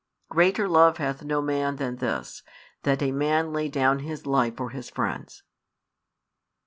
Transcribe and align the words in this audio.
Greater 0.31 0.67
love 0.67 0.97
hath 0.97 1.23
no 1.23 1.43
man 1.43 1.75
than 1.75 1.97
this, 1.97 2.41
that 2.81 3.03
a 3.03 3.11
man 3.11 3.53
lay 3.53 3.69
down 3.69 3.99
his 3.99 4.25
life 4.25 4.57
for 4.57 4.71
his 4.71 4.89
friends. 4.89 5.43